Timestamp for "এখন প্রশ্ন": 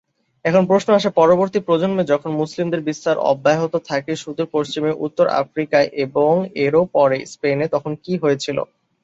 0.45-0.89